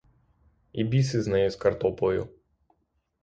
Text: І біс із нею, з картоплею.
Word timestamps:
І 0.73 0.83
біс 0.83 1.13
із 1.13 1.27
нею, 1.27 1.49
з 1.49 1.55
картоплею. 1.55 2.29